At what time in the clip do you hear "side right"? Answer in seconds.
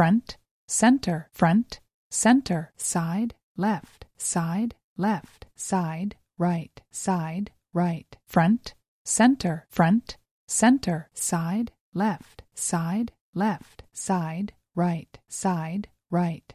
5.54-6.80, 6.90-8.16, 13.92-15.18, 15.28-16.54